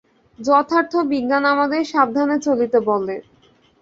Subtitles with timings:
[0.39, 3.15] যথার্থ বিজ্ঞান আমাদের সাবধানে চলিতে বলে।